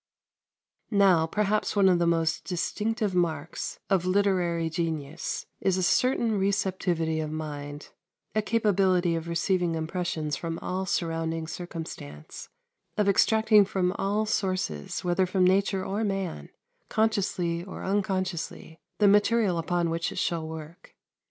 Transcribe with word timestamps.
Now, 0.89 1.27
perhaps 1.27 1.75
one 1.75 1.87
of 1.87 1.99
the 1.99 2.07
most 2.07 2.43
distinctive 2.43 3.13
marks 3.13 3.77
of 3.87 4.03
literary 4.03 4.67
genius 4.67 5.45
is 5.59 5.77
a 5.77 5.83
certain 5.83 6.39
receptivity 6.39 7.19
of 7.19 7.29
mind; 7.31 7.91
a 8.33 8.41
capability 8.41 9.13
of 9.15 9.27
receiving 9.27 9.75
impressions 9.75 10.35
from 10.35 10.57
all 10.57 10.87
surrounding 10.87 11.45
circumstance 11.45 12.49
of 12.97 13.07
extracting 13.07 13.63
from 13.63 13.91
all 13.91 14.25
sources, 14.25 15.03
whether 15.03 15.27
from 15.27 15.45
nature 15.45 15.85
or 15.85 16.03
man, 16.03 16.49
consciously 16.89 17.63
or 17.63 17.83
unconsciously, 17.83 18.79
the 18.97 19.07
material 19.07 19.59
upon 19.59 19.91
which 19.91 20.11
it 20.11 20.17
shall 20.17 20.47
work. 20.47 20.95